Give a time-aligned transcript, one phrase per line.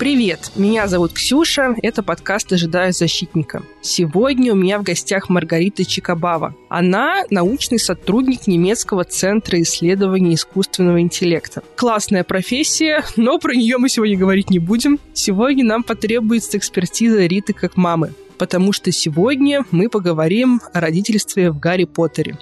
[0.00, 3.62] Привет, меня зовут Ксюша, это подкаст «Ожидаю защитника».
[3.82, 6.54] Сегодня у меня в гостях Маргарита Чикабава.
[6.70, 11.62] Она научный сотрудник немецкого центра исследований искусственного интеллекта.
[11.76, 14.98] Классная профессия, но про нее мы сегодня говорить не будем.
[15.12, 21.60] Сегодня нам потребуется экспертиза Риты как мамы, потому что сегодня мы поговорим о родительстве в
[21.60, 22.38] Гарри Поттере.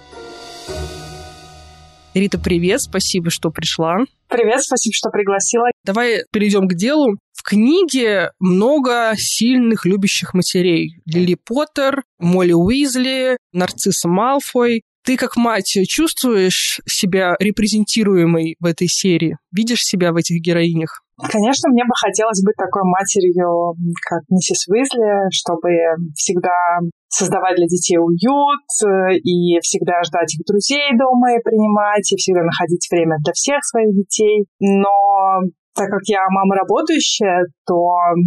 [2.14, 3.96] Рита, привет, спасибо, что пришла.
[4.28, 5.68] Привет, спасибо, что пригласила.
[5.88, 7.16] Давай перейдем к делу.
[7.32, 11.00] В книге много сильных любящих матерей.
[11.06, 14.82] Лили Поттер, Молли Уизли, Нарцисса Малфой.
[15.06, 19.38] Ты как мать чувствуешь себя репрезентируемой в этой серии?
[19.50, 21.00] Видишь себя в этих героинях?
[21.16, 23.72] Конечно, мне бы хотелось быть такой матерью,
[24.06, 25.70] как миссис Уизли, чтобы
[26.14, 32.16] всегда создавать для детей уют э, и всегда ждать их друзей дома и принимать, и
[32.16, 34.44] всегда находить время для всех своих детей.
[34.60, 35.40] Но
[35.78, 37.78] так как я мама работающая, то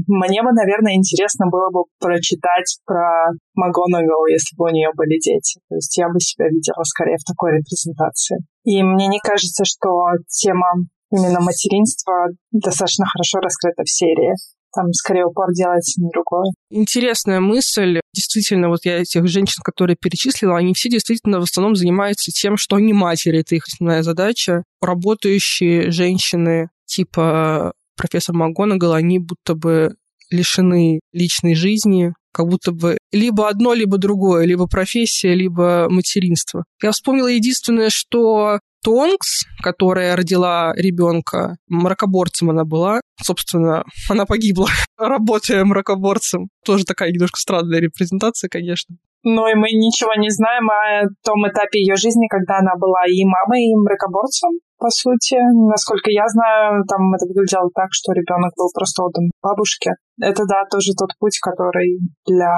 [0.07, 5.59] мне бы, наверное, интересно было бы прочитать про МакГонагал, если бы у нее были дети.
[5.67, 8.39] То есть я бы себя видела скорее в такой репрезентации.
[8.63, 9.89] И мне не кажется, что
[10.27, 14.33] тема именно материнства достаточно хорошо раскрыта в серии
[14.73, 16.51] там скорее упор делается на другое.
[16.69, 17.99] Интересная мысль.
[18.13, 22.77] Действительно, вот я этих женщин, которые перечислила, они все действительно в основном занимаются тем, что
[22.77, 23.39] они матери.
[23.39, 24.63] Это их основная задача.
[24.81, 29.95] Работающие женщины типа профессор МакГонагал, они будто бы
[30.29, 36.63] лишены личной жизни, как будто бы либо одно, либо другое, либо профессия, либо материнство.
[36.81, 43.01] Я вспомнила единственное, что Тонкс, которая родила ребенка, мракоборцем она была.
[43.21, 44.67] Собственно, она погибла,
[44.97, 46.49] работая мракоборцем.
[46.65, 48.95] Тоже такая немножко странная репрезентация, конечно.
[49.23, 53.23] Ну и мы ничего не знаем о том этапе ее жизни, когда она была и
[53.23, 54.49] мамой, и мракоборцем
[54.81, 55.37] по сути.
[55.69, 59.91] Насколько я знаю, там это выглядело так, что ребенок был просто отдан бабушке.
[60.19, 62.53] Это, да, тоже тот путь, который для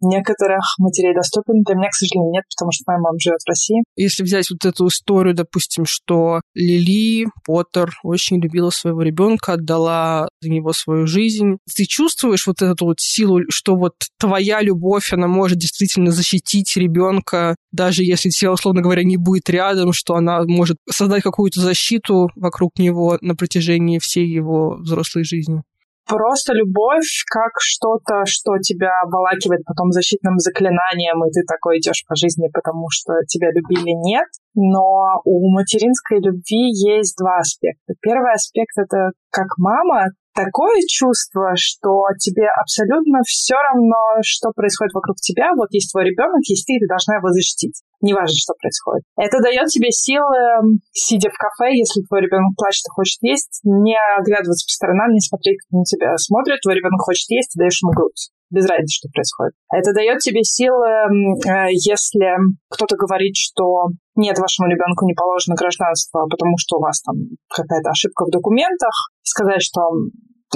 [0.00, 1.62] некоторых матерей доступен.
[1.62, 3.82] Для меня, к сожалению, нет, потому что моя мама живет в России.
[3.96, 10.50] Если взять вот эту историю, допустим, что Лили Поттер очень любила своего ребенка, отдала за
[10.50, 15.58] него свою жизнь, ты чувствуешь вот эту вот силу, что вот твоя любовь, она может
[15.58, 21.22] действительно защитить ребенка, даже если тебя, условно говоря, не будет рядом, что она может создать
[21.22, 25.62] какую-то защиту вокруг него на протяжении всей его взрослой жизни?
[26.10, 32.16] Просто любовь как что-то, что тебя обволакивает потом защитным заклинанием, и ты такой идешь по
[32.16, 34.26] жизни, потому что тебя любили, нет.
[34.54, 37.94] Но у материнской любви есть два аспекта.
[38.02, 45.16] Первый аспект— это как мама, такое чувство, что тебе абсолютно все равно, что происходит вокруг
[45.16, 45.50] тебя.
[45.56, 47.82] Вот есть твой ребенок, есть ты, и ты должна его защитить.
[48.00, 49.04] Неважно, что происходит.
[49.16, 53.96] Это дает тебе силы, сидя в кафе, если твой ребенок плачет и хочет есть, не
[54.18, 56.60] оглядываться по сторонам, не смотреть, как на тебя смотрят.
[56.62, 59.54] Твой ребенок хочет есть, ты даешь ему грудь без разницы, что происходит.
[59.72, 61.06] Это дает тебе силы,
[61.46, 62.34] э, если
[62.68, 67.14] кто-то говорит, что нет, вашему ребенку не положено гражданство, потому что у вас там
[67.48, 69.80] какая-то ошибка в документах, сказать, что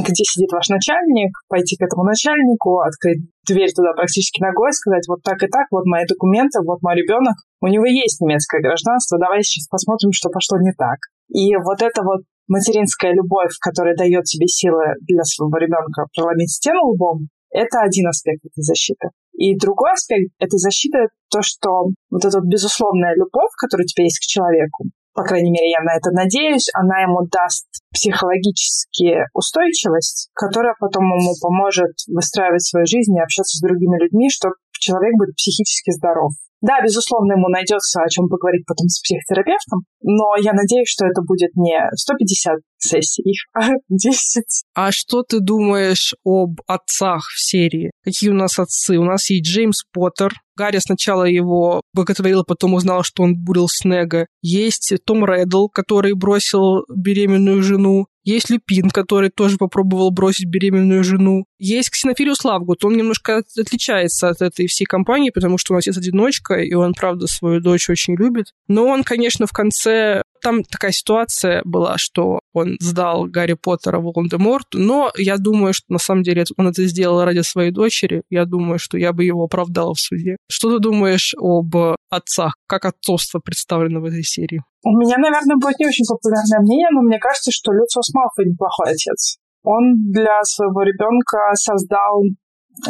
[0.02, 5.22] где сидит ваш начальник, пойти к этому начальнику, открыть дверь туда практически ногой, сказать вот
[5.22, 9.42] так и так, вот мои документы, вот мой ребенок, у него есть немецкое гражданство, давай
[9.42, 10.98] сейчас посмотрим, что пошло не так.
[11.28, 16.92] И вот это вот материнская любовь, которая дает тебе силы для своего ребенка проломить стену
[16.92, 19.08] лбом, это один аспект этой защиты.
[19.34, 24.18] И другой аспект этой защиты— то, что вот эта безусловная любовь, которая у тебя есть
[24.18, 30.74] к человеку, по крайней мере, я на это надеюсь, она ему даст психологически устойчивость, которая
[30.78, 35.90] потом ему поможет выстраивать свою жизнь и общаться с другими людьми, чтобы человек будет психически
[35.92, 36.32] здоров.
[36.60, 41.20] Да, безусловно, ему найдется о чем поговорить потом с психотерапевтом, но я надеюсь, что это
[41.20, 44.44] будет не 150 сессий, а 10.
[44.74, 47.90] А что ты думаешь об отцах в серии?
[48.02, 48.98] Какие у нас отцы?
[48.98, 54.26] У нас есть Джеймс Поттер, Гарри сначала его боготворил, потом узнал, что он бурил Снега.
[54.40, 58.06] Есть Том Реддл, который бросил беременную жену.
[58.22, 61.44] Есть Люпин, который тоже попробовал бросить беременную жену.
[61.58, 62.84] Есть Ксенофилиус Лавгут.
[62.84, 66.94] Он немножко отличается от этой всей компании, потому что у нас есть одиночка, и он,
[66.94, 68.46] правда, свою дочь очень любит.
[68.66, 74.78] Но он, конечно, в конце там такая ситуация была, что он сдал Гарри Поттера Волан-де-Морту,
[74.78, 78.22] но я думаю, что на самом деле он это сделал ради своей дочери.
[78.28, 80.36] Я думаю, что я бы его оправдала в суде.
[80.50, 81.74] Что ты думаешь об
[82.10, 82.52] отцах?
[82.68, 84.60] Как отцовство представлено в этой серии?
[84.84, 88.92] У меня, наверное, будет не очень популярное мнение, но мне кажется, что Люциус Малфой неплохой
[88.92, 89.38] отец.
[89.62, 92.20] Он для своего ребенка создал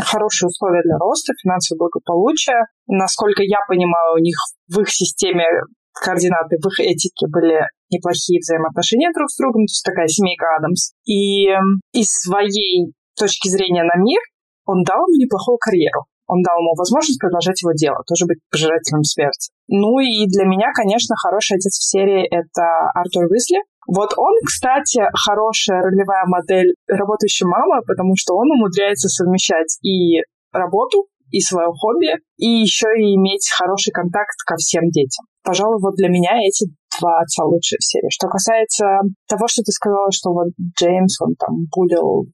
[0.03, 2.67] хорошие условия для роста, финансового благополучия.
[2.89, 4.35] Насколько я понимаю, у них
[4.67, 5.47] в их системе
[5.94, 10.93] координаты в их этике были неплохие взаимоотношения друг с другом, то есть такая семейка Адамс.
[11.06, 11.46] И
[11.93, 14.20] из своей точки зрения на мир
[14.67, 16.05] он дал ему неплохую карьеру.
[16.26, 19.52] Он дал ему возможность продолжать его дело, тоже быть пожирателем смерти.
[19.69, 22.64] Ну и для меня, конечно, хороший отец в серии— это
[22.94, 23.61] Артур Уизли.
[23.87, 31.08] Вот он, кстати, хорошая ролевая модель работающей мамы, потому что он умудряется совмещать и работу,
[31.31, 35.26] и свое хобби, и еще и иметь хороший контакт ко всем детям.
[35.44, 36.67] Пожалуй, вот для меня эти
[36.99, 38.08] два отца лучшие в серии.
[38.08, 38.87] Что касается
[39.29, 40.49] того, что ты сказала, что вот
[40.79, 42.26] Джеймс, он там булил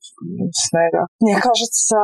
[0.53, 1.07] Снега.
[1.21, 1.97] Мне кажется,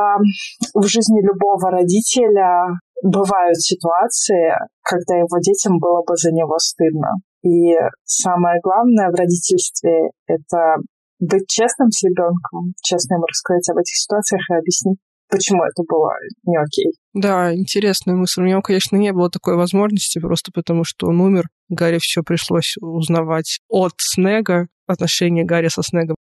[0.73, 4.51] в жизни любого родителя бывают ситуации,
[4.83, 7.15] когда его детям было бы за него стыдно.
[7.43, 10.77] И самое главное в родительстве— это
[11.19, 14.99] быть честным с ребенком, честно ему рассказать об этих ситуациях и объяснить,
[15.29, 16.11] почему это было
[16.43, 16.93] не окей.
[17.13, 18.41] Да, интересная мысль.
[18.41, 21.45] У него, конечно, не было такой возможности, просто потому что он умер.
[21.69, 26.15] Гарри все пришлось узнавать от Снега, отношения Гарри со Снегом.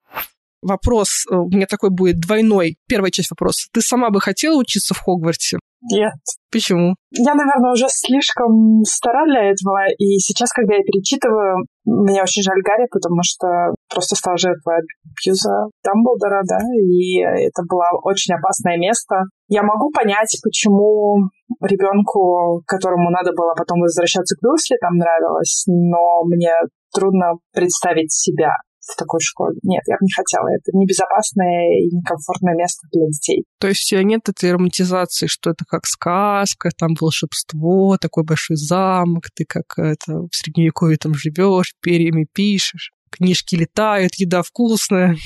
[0.63, 2.77] Вопрос э, у меня такой будет двойной.
[2.89, 3.69] Первая часть вопроса.
[3.73, 5.59] Ты сама бы хотела учиться в Хогвартсе?
[5.91, 6.15] Нет.
[6.51, 6.95] Почему?
[7.11, 12.63] Я, наверное, уже слишком стара для этого, и сейчас, когда я перечитываю, мне очень жаль
[12.65, 19.25] Гарри, потому что просто стал жертвой абьюза Дамблдора, да, и это было очень опасное место.
[19.49, 21.29] Я могу понять, почему
[21.61, 26.53] ребенку, которому надо было потом возвращаться к Дурсли, там нравилось, но мне
[26.95, 28.55] трудно представить себя
[28.87, 29.57] в такой школе.
[29.63, 30.49] Нет, я бы не хотела.
[30.49, 33.45] Это небезопасное и некомфортное место для детей.
[33.59, 38.57] То есть у тебя нет этой романтизации, что это как сказка, там волшебство, такой большой
[38.57, 45.17] замок, ты как это в средневековье там живешь, перьями пишешь, книжки летают, еда вкусная.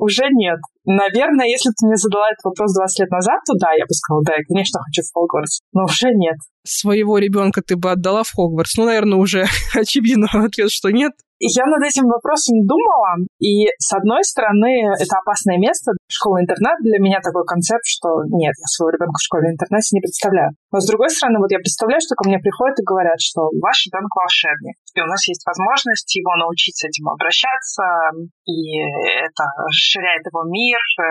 [0.00, 0.58] Уже нет.
[0.84, 3.94] Наверное, если бы ты мне задала этот вопрос 20 лет назад, то да, я бы
[3.94, 6.36] сказала, да, я, конечно, хочу в Хогвартс, но уже нет.
[6.66, 8.76] Своего ребенка ты бы отдала в Хогвартс?
[8.76, 11.12] Ну, наверное, уже очевидно ответ, что нет.
[11.40, 15.92] Я над этим вопросом думала, и с одной стороны, это опасное место.
[16.08, 20.54] Школа-интернат для меня такой концепт, что нет, я своего ребенка в школе-интернате не представляю.
[20.70, 23.86] Но с другой стороны, вот я представляю, что ко мне приходят и говорят, что ваш
[23.86, 27.82] ребенок волшебник, и у нас есть возможность его научить с этим обращаться,
[28.46, 31.04] и это расширяет его мир, э,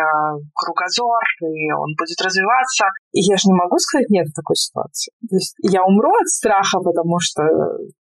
[0.56, 2.88] кругозор, и он будет развиваться.
[3.14, 5.14] И я же не могу сказать нет в такой ситуации.
[5.30, 7.44] То есть я умру от страха, потому что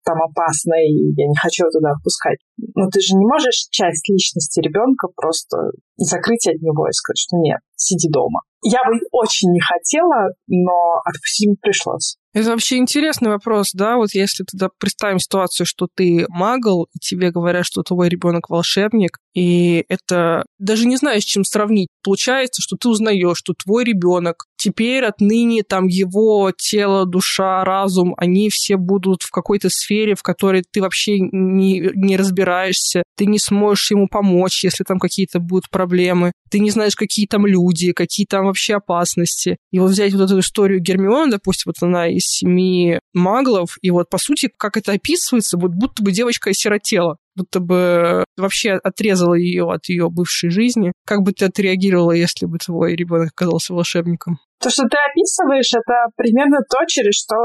[0.03, 2.39] там опасно, и я не хочу туда отпускать.
[2.57, 5.57] Но ты же не можешь часть личности ребенка просто
[5.97, 8.41] закрыть от него и сказать, что нет, сиди дома.
[8.65, 12.17] Я бы очень не хотела, но отпустить пришлось.
[12.33, 17.29] Это вообще интересный вопрос, да, вот если тогда представим ситуацию, что ты магл, и тебе
[17.29, 21.89] говорят, что твой ребенок волшебник, и это даже не знаю, с чем сравнить.
[22.03, 28.49] Получается, что ты узнаешь, что твой ребенок теперь отныне там его тело, душа, разум, они
[28.49, 33.91] все будут в какой-то сфере, в которой ты вообще не, не разбираешься, ты не сможешь
[33.91, 38.45] ему помочь, если там какие-то будут проблемы, ты не знаешь, какие там люди, какие там
[38.45, 39.57] вообще опасности.
[39.71, 44.09] И вот взять вот эту историю Гермиона, допустим, вот она из семи маглов, и вот
[44.09, 49.69] по сути, как это описывается, вот будто бы девочка осиротела будто бы вообще отрезала ее
[49.71, 50.91] от ее бывшей жизни.
[51.05, 54.37] Как бы ты отреагировала, если бы твой ребенок оказался волшебником?
[54.61, 57.35] То, что ты описываешь, это примерно то, через что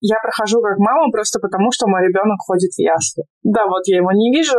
[0.00, 3.24] я прохожу как мама, просто потому что мой ребенок ходит в ясли.
[3.42, 4.52] Да, вот я его не вижу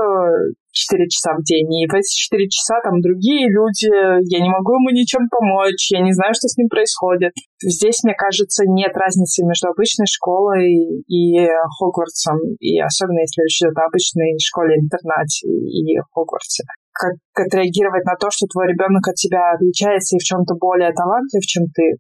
[0.78, 4.78] 4 часа в день, и в эти 4 часа там другие люди, я не могу
[4.78, 7.34] ему ничем помочь, я не знаю, что с ним происходит.
[7.58, 13.78] Здесь, мне кажется, нет разницы между обычной школой и Хогвартсом, и особенно если речь идет
[13.78, 16.64] о обычной школе-интернате и Хогвартсе
[16.98, 21.46] как отреагировать на то, что твой ребенок от тебя отличается и в чем-то более талантлив,
[21.46, 21.98] чем ты.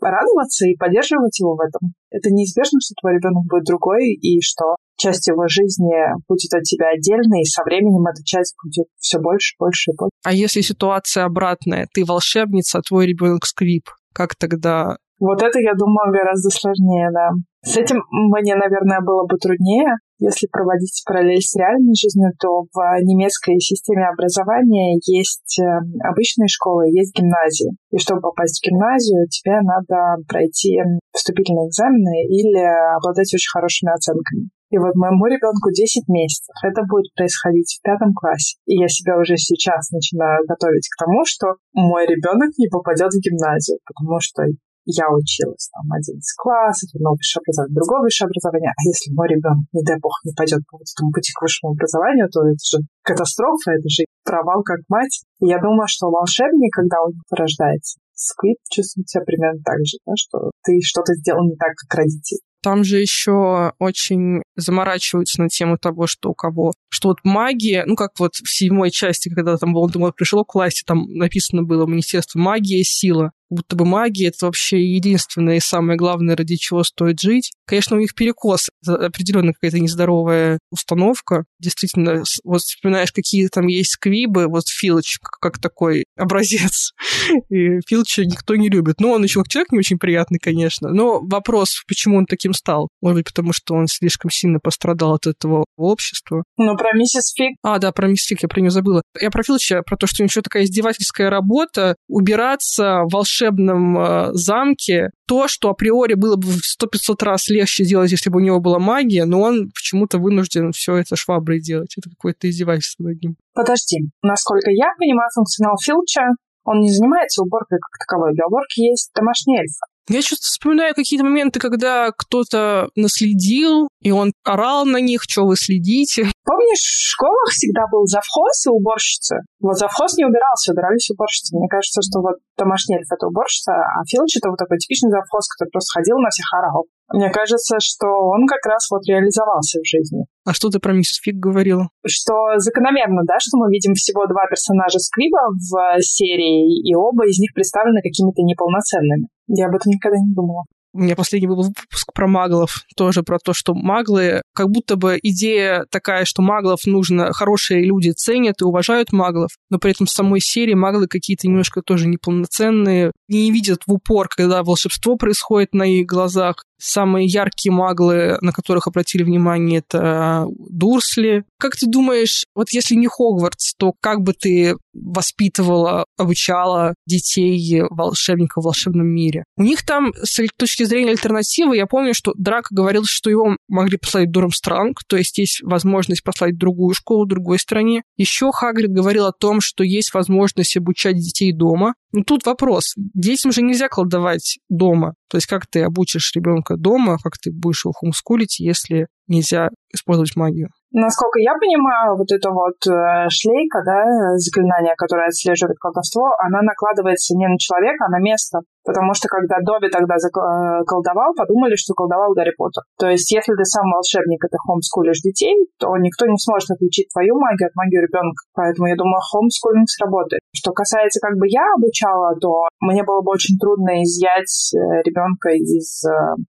[0.00, 1.92] Радоваться и поддерживать его в этом.
[2.10, 5.94] Это неизбежно, что твой ребенок будет другой, и что часть его жизни
[6.28, 10.10] будет от тебя отдельной, и со временем эта часть будет все больше, больше и больше.
[10.24, 15.74] А если ситуация обратная, ты волшебница, а твой ребенок сквип, как тогда вот это, я
[15.74, 17.30] думаю, гораздо сложнее, да.
[17.64, 19.98] С этим мне, наверное, было бы труднее.
[20.20, 25.66] Если проводить параллель с реальной жизнью, то в немецкой системе образования есть э,
[26.06, 27.70] обычные школы, есть гимназии.
[27.90, 30.78] И чтобы попасть в гимназию, тебе надо пройти
[31.12, 32.62] вступительные экзамены или
[32.96, 34.50] обладать очень хорошими оценками.
[34.70, 36.54] И вот моему ребенку 10 месяцев.
[36.62, 38.56] Это будет происходить в пятом классе.
[38.66, 43.20] И я себя уже сейчас начинаю готовить к тому, что мой ребенок не попадет в
[43.20, 44.44] гимназию, потому что
[44.88, 49.68] я училась там 11 классов, одно высшее образование, другое высшее образование, а если мой ребенок,
[49.76, 52.80] не дай бог, не пойдет по вот этому пути к высшему образованию, то это же
[53.04, 55.28] катастрофа, это же провал как мать.
[55.44, 60.12] И я думаю, что волшебник, когда он рождается, Сквип чувствует себя примерно так же, да,
[60.16, 62.42] что ты что-то сделал не так, как родитель.
[62.62, 66.72] Там же еще очень заморачиваются на тему того, что у кого...
[66.88, 70.82] Что вот магия, ну как вот в седьмой части, когда там Волдеморт пришел к власти,
[70.84, 76.36] там написано было Министерство магия, сила будто бы магия— это вообще единственное и самое главное,
[76.36, 77.52] ради чего стоит жить.
[77.66, 81.44] Конечно, у них перекос, определенно какая-то нездоровая установка.
[81.58, 86.92] Действительно, вот вспоминаешь, какие там есть сквибы, вот Филч как такой образец.
[87.50, 89.00] И Филча никто не любит.
[89.00, 90.90] Ну, он еще как человек не очень приятный, конечно.
[90.90, 92.88] Но вопрос, почему он таким стал?
[93.00, 96.44] Может быть, потому что он слишком сильно пострадал от этого общества.
[96.56, 97.56] Ну, про миссис Фиг.
[97.62, 99.02] А, да, про миссис Фиг, я про нее забыла.
[99.20, 103.98] Я про Филча, про то, что у него еще такая издевательская работа, убираться волшебно волшебном
[103.98, 108.42] э, замке то, что априори было бы в 100-500 раз легче сделать, если бы у
[108.42, 111.94] него была магия, но он почему-то вынужден все это шваброй делать.
[111.96, 113.36] Это какое-то издевательство над ним.
[113.54, 113.98] Подожди.
[114.22, 116.22] Насколько я понимаю функционал Филча,
[116.64, 118.34] он не занимается уборкой как таковой.
[118.34, 119.72] Для уборки есть домашний эльф.
[120.10, 125.56] Я что-то вспоминаю какие-то моменты, когда кто-то наследил, и он орал на них, что вы
[125.56, 126.30] следите.
[126.48, 129.44] Помнишь, в школах всегда был завхоз и уборщица?
[129.60, 131.52] Вот завхоз не убирался, убирались уборщицы.
[131.52, 135.44] Мне кажется, что вот домашний эльф— это уборщица, а Филч— это вот такой типичный завхоз,
[135.44, 136.88] который просто ходил на всех орал.
[137.12, 140.24] Мне кажется, что он как раз вот реализовался в жизни.
[140.48, 141.92] А что ты про миссис Фиг говорила?
[142.08, 147.36] Что закономерно, да, что мы видим всего два персонажа Сквиба в серии, и оба из
[147.36, 149.28] них представлены какими-то неполноценными.
[149.48, 150.64] Я об этом никогда не думала.
[150.98, 155.16] У меня последний был выпуск про маглов, тоже про то, что маглы, как будто бы
[155.22, 160.10] идея такая, что маглов нужно, хорошие люди ценят и уважают маглов, но при этом в
[160.10, 165.84] самой серии маглы какие-то немножко тоже неполноценные, не видят в упор, когда волшебство происходит на
[165.84, 171.44] их глазах, Самые яркие маглы, на которых обратили внимание, это Дурсли.
[171.58, 178.62] Как ты думаешь, вот если не Хогвартс, то как бы ты воспитывала, обучала детей волшебников
[178.62, 179.42] в волшебном мире?
[179.56, 183.98] У них там, с точки зрения альтернативы, я помню, что Драко говорил, что его могли
[183.98, 188.02] послать в Дурамстранг, то есть есть возможность послать другую школу в другой стране.
[188.16, 191.94] Еще Хагрид говорил о том, что есть возможность обучать детей дома.
[192.12, 192.94] Ну, тут вопрос.
[193.18, 195.14] Детям же нельзя колдовать дома.
[195.28, 200.36] То есть как ты обучишь ребенка дома, как ты будешь его хомскулить, если нельзя использовать
[200.36, 200.68] магию?
[200.92, 207.34] Насколько я понимаю, вот эта вот э, шлейка, да, заклинание, которое отслеживает колдовство, она накладывается
[207.34, 208.60] не на человека, а на место.
[208.88, 212.88] Потому что когда Добби тогда э, колдовал, подумали, что колдовал Гарри Поттер.
[212.96, 217.12] То есть если ты сам волшебник, и ты хомскулишь детей, то никто не сможет отличить
[217.12, 218.40] твою магию от магии ребенка.
[218.56, 220.40] Поэтому я думаю, хомскулинг сработает.
[220.56, 225.50] Что касается как бы я обучала, то мне было бы очень трудно изъять э, ребенка
[225.52, 226.00] из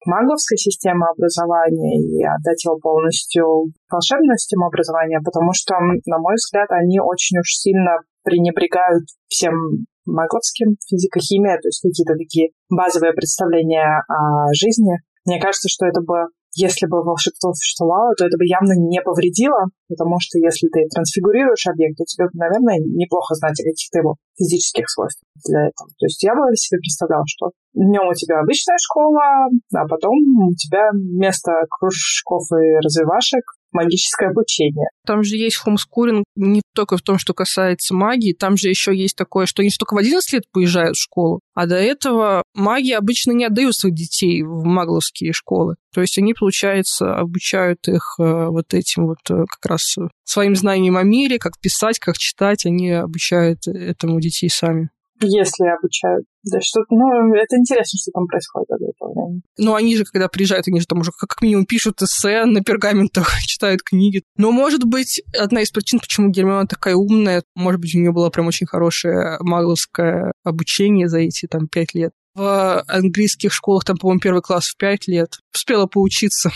[0.05, 6.69] маговской системы образования и отдать его полностью волшебную систему образования, потому что, на мой взгляд,
[6.73, 14.03] они очень уж сильно пренебрегают всем маговским, физика, химия, то есть какие-то такие базовые представления
[14.09, 14.99] о жизни.
[15.25, 19.69] Мне кажется, что это бы если бы волшебство существовало, то это бы явно не повредило,
[19.89, 24.89] потому что если ты трансфигурируешь объект, то тебе, наверное, неплохо знать о каких-то его физических
[24.89, 25.89] свойствах для этого.
[25.99, 30.17] То есть я бы себе представляла, что днем у тебя обычная школа, а потом
[30.49, 34.89] у тебя вместо кружков и развивашек магическое обучение.
[35.07, 39.17] Там же есть хомскулинг не только в том, что касается магии, там же еще есть
[39.17, 43.33] такое, что они только в 11 лет поезжают в школу, а до этого маги обычно
[43.33, 45.77] не отдают своих детей в магловские школы.
[45.95, 50.97] То есть они, получается, обучают их э, вот этим вот э, как раз своим знанием
[50.97, 56.25] о мире, как писать, как читать, они обучают этому детей сами если обучают.
[56.45, 59.43] Да, что ну, это интересно, что там происходит до этого времени.
[59.59, 63.39] Ну, они же, когда приезжают, они же там уже как минимум пишут эссе на пергаментах,
[63.47, 64.23] читают книги.
[64.37, 68.31] Но, может быть, одна из причин, почему Гермиона такая умная, может быть, у нее было
[68.31, 72.13] прям очень хорошее магловское обучение за эти там пять лет.
[72.35, 75.39] В английских школах там, по-моему, первый класс в пять лет.
[75.53, 76.51] Успела поучиться.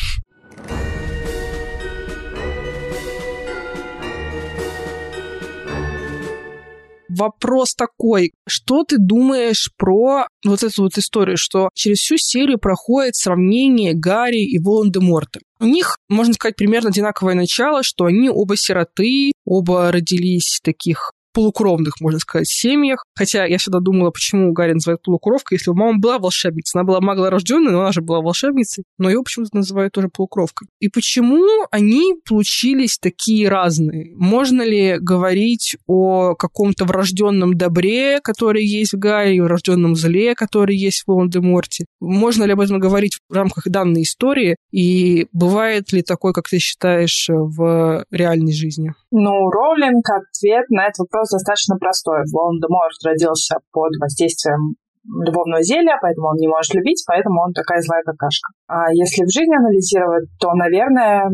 [7.16, 13.16] Вопрос такой, что ты думаешь про вот эту вот историю, что через всю серию проходит
[13.16, 15.40] сравнение Гарри и Волан-де-Морта?
[15.60, 22.00] У них, можно сказать, примерно одинаковое начало, что они оба сироты, оба родились таких полукровных,
[22.00, 23.04] можно сказать, семьях.
[23.14, 26.78] Хотя я всегда думала, почему Гарри называют полукровкой, если у мамы была волшебница.
[26.78, 30.68] Она была маглорожденной, но она же была волшебницей, но ее почему-то называют тоже полукровкой.
[30.80, 34.12] И почему они получились такие разные?
[34.16, 40.76] Можно ли говорить о каком-то врожденном добре, который есть в Гарри, и врожденном зле, который
[40.76, 41.86] есть в Волан-де-Морте?
[42.00, 44.56] Можно ли об этом говорить в рамках данной истории?
[44.70, 48.94] И бывает ли такое, как ты считаешь, в реальной жизни?
[49.14, 52.24] Ну, Роулинг ответ на этот вопрос достаточно простой.
[52.32, 58.02] Волан-де-Морт родился под воздействием любовного зелья, поэтому он не может любить, поэтому он такая злая
[58.04, 58.48] какашка.
[58.68, 61.28] А если в жизни анализировать, то, наверное,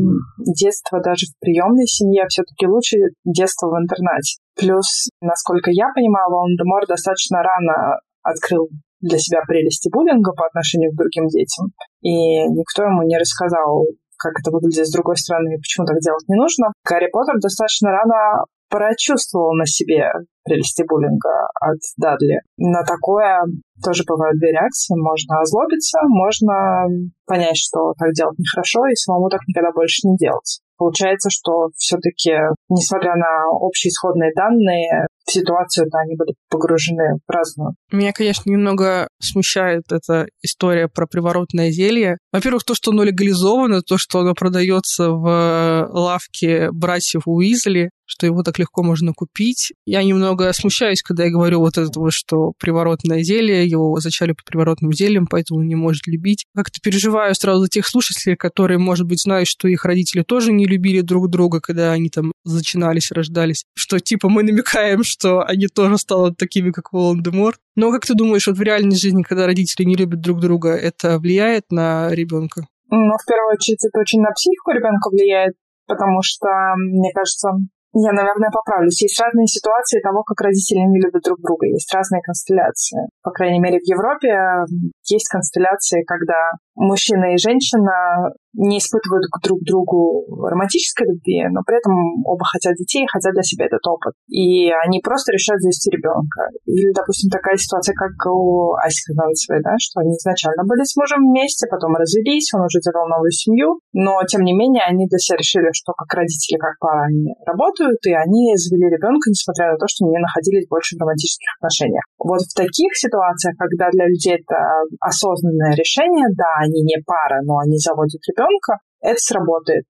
[0.59, 4.41] детство даже в приемной семье все-таки лучше детства в интернате.
[4.59, 8.69] Плюс, насколько я понимаю, Волан-де-Мор достаточно рано открыл
[9.01, 11.67] для себя прелести буллинга по отношению к другим детям.
[12.03, 13.87] И никто ему не рассказал,
[14.19, 16.73] как это выглядит с другой стороны и почему так делать не нужно.
[16.85, 20.11] Гарри Поттер достаточно рано прочувствовал на себе
[20.45, 22.41] прелести буллинга от Дадли.
[22.59, 23.45] На такое
[23.83, 24.95] тоже бывают две реакции.
[24.97, 26.87] Можно озлобиться, можно
[27.27, 30.61] понять, что так делать нехорошо, и самому так никогда больше не делать.
[30.77, 32.33] Получается, что все-таки,
[32.69, 37.75] несмотря на общие исходные данные, в ситуацию-то они были погружены в разную.
[37.93, 42.17] Меня, конечно, немного смущает эта история про приворотное зелье.
[42.33, 48.43] Во-первых, то, что оно легализовано, то, что оно продается в лавке братьев Уизли, что его
[48.43, 49.73] так легко можно купить.
[49.87, 54.45] Я немного смущаюсь, когда я говорю вот это вот, что приворотное зелье, его зачали под
[54.45, 56.47] приворотным зельем, поэтому не может любить.
[56.55, 60.67] Как-то переживаю сразу за тех слушателей, которые, может быть, знают, что их родители тоже не
[60.67, 63.65] любили друг друга, когда они там зачинались, рождались.
[63.77, 67.57] Что типа мы намекаем, что они тоже станут такими, как Волан-де-Мор.
[67.77, 71.19] Но как ты думаешь, вот в реальной жизни, когда родители не любят друг друга, это
[71.19, 72.67] влияет на ребенка?
[72.91, 75.55] Ну, в первую очередь, это очень на психику ребенка влияет,
[75.87, 77.51] потому что, мне кажется,
[77.95, 79.01] я, наверное, поправлюсь.
[79.01, 81.67] Есть разные ситуации того, как родители не любят друг друга.
[81.67, 83.09] Есть разные констелляции.
[83.23, 84.67] По крайней мере, в Европе
[85.09, 91.93] есть констелляции, когда мужчина и женщина не испытывают друг другу романтической любви, но при этом
[92.25, 94.15] оба хотят детей хотят для себя этот опыт.
[94.29, 96.51] И они просто решают завести ребенка.
[96.67, 101.29] Или, допустим, такая ситуация, как у Аси Казанцевой, да, что они изначально были с мужем
[101.29, 105.39] вместе, потом развелись, он уже завел новую семью, но, тем не менее, они для себя
[105.39, 109.87] решили, что как родители, как пара, они работают, и они завели ребенка, несмотря на то,
[109.87, 112.05] что не находились больше в романтических отношениях.
[112.19, 114.59] Вот в таких ситуациях, когда для людей это
[115.01, 119.85] осознанное решение, да, они не пара, но они заводят ребенка, это сработает.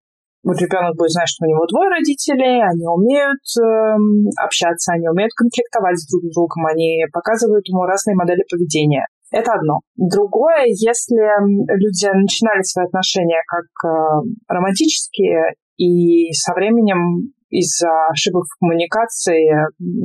[0.45, 3.63] Вот ребенок будет знать, что у него двое родителей, они умеют э,
[4.39, 9.07] общаться, они умеют конфликтовать друг с другом, они показывают ему разные модели поведения.
[9.31, 9.81] Это одно.
[9.97, 11.21] Другое, если
[11.75, 13.91] люди начинали свои отношения как э,
[14.49, 19.51] романтические, и со временем из-за ошибок в коммуникации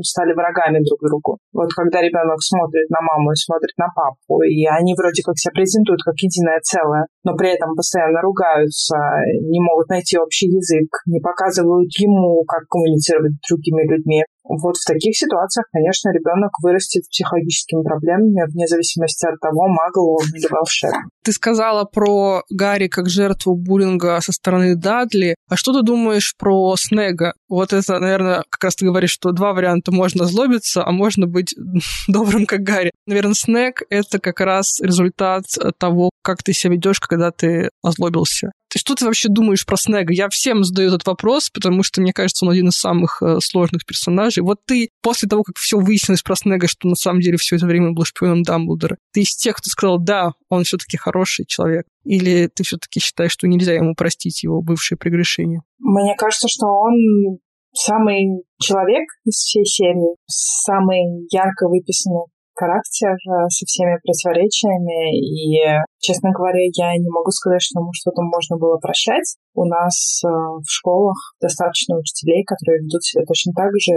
[0.02, 1.40] стали врагами друг другу.
[1.52, 5.52] Вот когда ребенок смотрит на маму и смотрит на папу, и они вроде как себя
[5.54, 8.98] презентуют как единое целое, но при этом постоянно ругаются,
[9.44, 14.24] не могут найти общий язык, не показывают ему, как коммуницировать с другими людьми.
[14.44, 20.18] Вот в таких ситуациях, конечно, ребенок вырастет с психологическими проблемами вне зависимости от того, магл
[20.20, 21.10] он или волшебник.
[21.24, 25.36] Ты сказала про Гарри как жертву буллинга со стороны Дадли.
[25.50, 27.34] А что ты думаешь про Снега?
[27.48, 29.92] Вот это, наверное, как раз ты говоришь, что два варианта.
[29.92, 31.56] Можно злобиться, а можно быть
[32.08, 32.92] добрым, как Гарри.
[33.08, 35.46] Наверное, Снег— это как раз результат
[35.78, 38.52] того, как ты себя ведешь, когда ты озлобился.
[38.78, 40.14] Что ты вообще думаешь про Снега?
[40.14, 43.86] Я всем задаю этот вопрос, потому что, мне кажется, он один из самых э, сложных
[43.86, 44.44] персонажей.
[44.44, 47.66] Вот ты, после того, как все выяснилось про Снега, что на самом деле все это
[47.66, 51.86] время был шпионом Дамблдора, ты из тех, кто сказал, да, он все-таки хороший человек?
[52.04, 55.64] Или ты все-таки считаешь, что нельзя ему простить его бывшие прегрешения?
[55.80, 57.40] Мне кажется, что он
[57.74, 65.14] самый человек из всей серии, самый ярко выписанный характер э, со всеми противоречиями.
[65.18, 65.58] И,
[66.00, 69.36] честно говоря, я не могу сказать, что ему что-то можно было прощать.
[69.54, 73.94] У нас э, в школах достаточно учителей, которые ведут себя точно так же,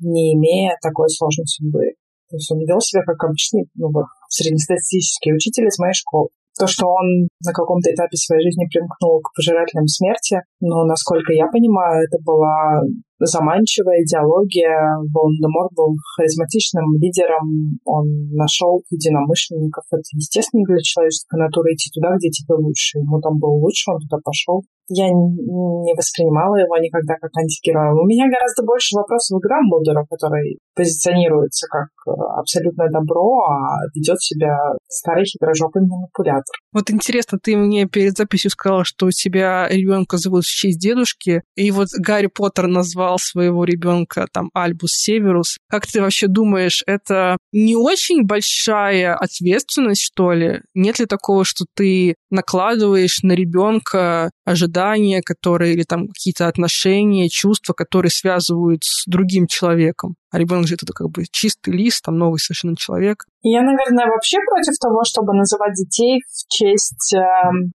[0.00, 1.94] не имея такой сложной судьбы.
[2.30, 3.90] То есть он вел себя как обычный ну,
[4.28, 6.28] среднестатистический учитель из моей школы.
[6.58, 11.46] То, что он на каком-то этапе своей жизни примкнул к пожирателям смерти, но, насколько я
[11.48, 12.80] понимаю, это была
[13.18, 14.98] заманчивая идеология.
[15.12, 19.84] Волан-де-Мор был харизматичным лидером, он нашел единомышленников.
[19.90, 22.98] Это естественно для человеческой натуры идти туда, где тебе лучше.
[22.98, 24.62] Ему там было лучше, он туда пошел.
[24.88, 27.92] Я не воспринимала его никогда как антигероя.
[27.92, 34.20] У меня гораздо больше вопросов к Дамблдору, который позиционируется как э, абсолютное добро, а ведет
[34.20, 34.52] себя
[34.88, 36.56] старый хитрожопый манипулятор.
[36.74, 41.42] Вот интересно, ты мне перед записью сказала, что у тебя ребенка зовут в честь дедушки,
[41.54, 45.58] и вот Гарри Поттер назвал своего ребенка там Альбус Северус.
[45.70, 50.62] Как ты вообще думаешь, это не очень большая ответственность, что ли?
[50.74, 57.72] Нет ли такого, что ты накладываешь на ребенка ожидания, которые или там какие-то отношения, чувства,
[57.72, 60.16] которые связывают с другим человеком?
[60.34, 63.22] А ребенок же это как бы чистый лист, там новый совершенно человек.
[63.42, 67.22] Я, наверное, вообще против того, чтобы называть детей в честь э,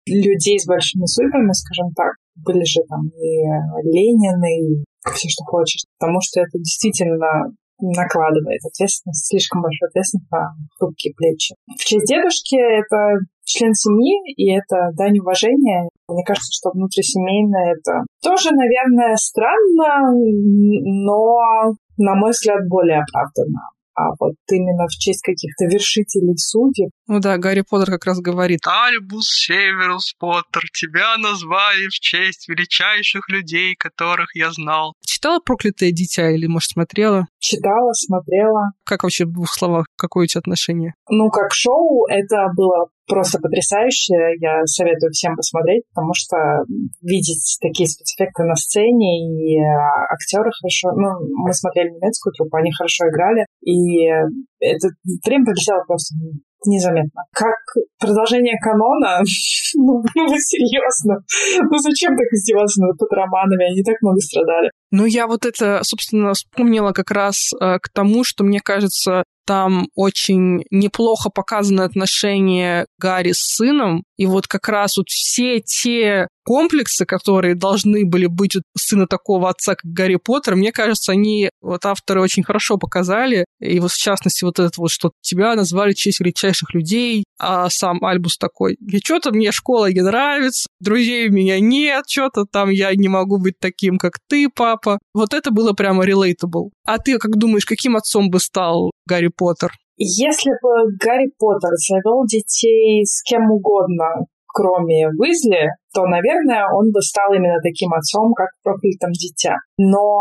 [0.06, 2.16] людей с большими судьбами, скажем так.
[2.34, 3.44] Были же там и
[3.84, 5.84] Ленин, и все, что хочешь.
[5.98, 11.54] Потому что это действительно накладывает ответственность, слишком большую ответственность на хрупкие плечи.
[11.68, 15.88] В честь дедушки это член семьи, и это дань уважения.
[16.08, 20.08] Мне кажется, что внутрисемейное это тоже, наверное, странно,
[21.04, 26.90] но, на мой взгляд, более оправданно а вот именно в честь каких-то вершителей судеб.
[27.08, 33.28] Ну да, Гарри Поттер как раз говорит, Альбус Северус Поттер, тебя назвали в честь величайших
[33.30, 34.92] людей, которых я знал.
[35.00, 37.26] Читала «Проклятое дитя» или, может, смотрела?
[37.38, 38.72] Читала, смотрела.
[38.84, 40.94] Как вообще в двух словах, какое у тебя отношение?
[41.08, 44.14] Ну, как шоу, это было просто потрясающе.
[44.40, 46.36] Я советую всем посмотреть, потому что
[47.02, 49.64] видеть такие спецэффекты на сцене и э,
[50.12, 50.92] актеры хорошо...
[50.96, 51.08] Ну,
[51.44, 54.06] мы смотрели немецкую труппу, они хорошо играли, и
[54.60, 54.88] это
[55.24, 56.14] время пролетело просто
[56.66, 57.22] незаметно.
[57.32, 57.56] Как
[57.98, 59.20] продолжение канона,
[59.76, 61.22] ну, ну серьезно,
[61.70, 63.70] ну зачем так издеваться над романами?
[63.70, 64.70] Они так много страдали.
[64.90, 69.88] Ну, я вот это, собственно, вспомнила как раз э, к тому, что, мне кажется, там
[69.94, 74.04] очень неплохо показаны отношения Гарри с сыном.
[74.16, 79.50] И вот как раз вот все те комплексы, которые должны были быть у сына такого
[79.50, 83.44] отца, как Гарри Поттер, мне кажется, они вот авторы очень хорошо показали.
[83.60, 87.68] И вот в частности вот это вот, что тебя назвали в честь величайших людей, а
[87.68, 92.70] сам Альбус такой, и что-то мне школа не нравится, друзей у меня нет, что-то там
[92.70, 94.98] я не могу быть таким, как ты, папа.
[95.14, 96.70] Вот это было прямо relatable.
[96.86, 99.72] А ты как думаешь, каким отцом бы стал Гарри Поттер?
[99.98, 107.02] Если бы Гарри Поттер завел детей с кем угодно, кроме Уизли, то, наверное, он бы
[107.02, 109.56] стал именно таким отцом, как в проклятом дитя.
[109.76, 110.16] Но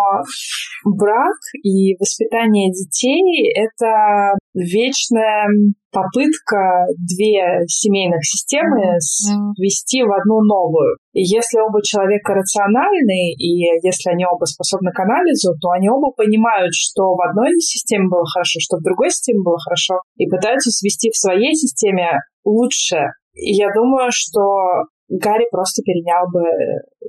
[0.83, 5.47] брак и воспитание детей— это вечная
[5.91, 10.97] попытка две семейных системы свести в одну новую.
[11.13, 16.11] И если оба человека рациональны, и если они оба способны к анализу, то они оба
[16.11, 20.71] понимают, что в одной системе было хорошо, что в другой системе было хорошо, и пытаются
[20.71, 22.19] свести в своей системе
[23.35, 26.43] я думаю, что Гарри просто перенял бы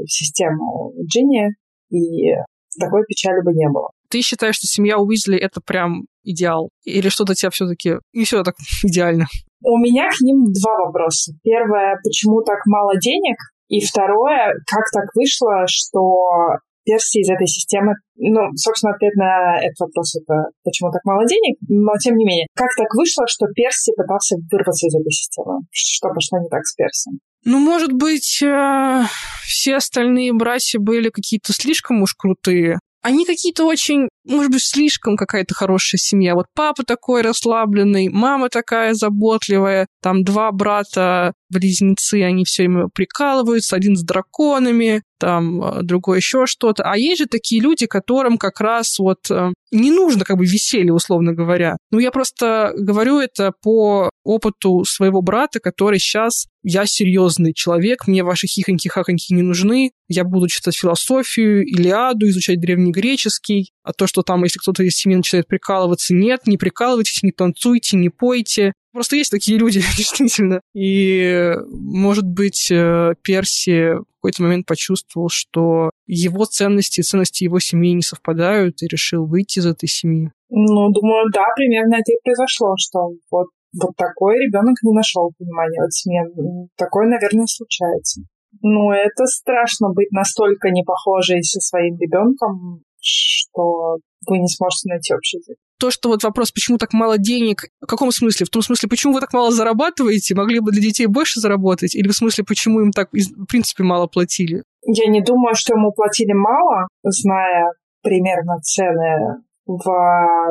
[0.06, 1.54] систему Джинни,
[1.90, 2.34] и
[2.78, 3.90] такой печали бы не было.
[4.10, 6.70] Ты считаешь, что семья Уизли— это прям идеал?
[6.84, 9.26] Или что-то тебя все таки не все так идеально?
[9.62, 11.32] У меня к ним два вопроса.
[11.42, 13.36] Первое, почему так мало денег?
[13.68, 19.78] И второе, как так вышло, что Перси из этой системы, ну, собственно, ответ на этот
[19.80, 23.92] вопрос— это почему так мало денег, но тем не менее, как так вышло, что Перси
[23.96, 25.66] пытался вырваться из этой системы?
[25.72, 27.10] Что пошло не так с Перси?
[27.44, 29.02] Ну, может быть, э,
[29.44, 32.78] все остальные братья были какие-то слишком уж крутые.
[33.02, 36.34] Они какие-то очень, может быть, слишком какая-то хорошая семья.
[36.34, 43.76] Вот папа такой расслабленный, мама такая заботливая, там два брата близнецы, они все время прикалываются,
[43.76, 46.82] один с драконами, там э, другой еще что-то.
[46.84, 50.92] А есть же такие люди, которым как раз вот э, не нужно как бы веселье,
[50.92, 51.76] условно говоря.
[51.90, 58.24] Ну, я просто говорю это по опыту своего брата, который сейчас я серьезный человек, мне
[58.24, 64.42] ваши хихоньки-хахоньки не нужны, я буду читать философию, Илиаду, изучать древнегреческий, а то, что там,
[64.42, 69.30] если кто-то из семьи начинает прикалываться, нет, не прикалывайтесь, не танцуйте, не пойте, Просто есть
[69.30, 70.62] такие люди, действительно.
[70.74, 77.60] И, может быть, э, Перси в какой-то момент почувствовал, что его ценности и ценности его
[77.60, 80.32] семьи не совпадают, и решил выйти из этой семьи.
[80.48, 85.84] Ну, думаю, да, примерно это и произошло, что вот, вот такой ребенок не нашел понимания
[85.84, 86.68] от семьи.
[86.78, 88.22] Такое, наверное, случается.
[88.62, 95.12] Ну, это страшно быть настолько не похожей со своим ребенком, что вы не сможете найти
[95.12, 98.46] общий язык то, что вот вопрос, почему так мало денег, в каком смысле?
[98.46, 101.94] В том смысле, почему вы так мало зарабатываете, могли бы для детей больше заработать?
[101.94, 104.62] Или в смысле, почему им так, в принципе, мало платили?
[104.82, 109.84] Я не думаю, что ему платили мало, зная примерно цены в